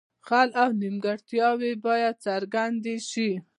خل 0.27 0.49
او 0.61 0.69
نیمګړتیاوې 0.81 1.71
باید 1.85 2.15
څرګندې 2.25 2.95
شي. 3.09 3.29